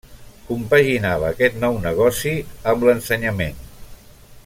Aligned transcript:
Compaginava 0.45 1.27
aquest 1.27 1.59
nou 1.65 1.77
negoci 1.85 2.33
amb 2.73 2.89
l'ensenyament. 2.89 3.61